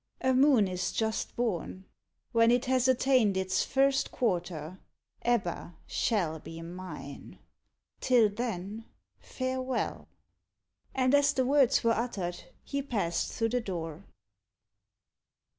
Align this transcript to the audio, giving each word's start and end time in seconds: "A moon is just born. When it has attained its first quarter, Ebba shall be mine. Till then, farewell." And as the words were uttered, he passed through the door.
"A 0.21 0.33
moon 0.33 0.67
is 0.67 0.91
just 0.91 1.35
born. 1.35 1.85
When 2.31 2.49
it 2.49 2.65
has 2.65 2.87
attained 2.87 3.37
its 3.37 3.63
first 3.63 4.11
quarter, 4.11 4.79
Ebba 5.21 5.75
shall 5.85 6.39
be 6.39 6.59
mine. 6.63 7.37
Till 7.99 8.27
then, 8.27 8.85
farewell." 9.19 10.07
And 10.95 11.13
as 11.13 11.33
the 11.33 11.45
words 11.45 11.83
were 11.83 11.91
uttered, 11.91 12.45
he 12.63 12.81
passed 12.81 13.31
through 13.33 13.49
the 13.49 13.61
door. 13.61 14.03